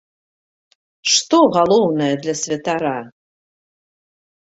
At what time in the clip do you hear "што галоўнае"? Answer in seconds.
1.13-2.09